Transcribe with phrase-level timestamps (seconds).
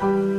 [0.00, 0.35] 嗯。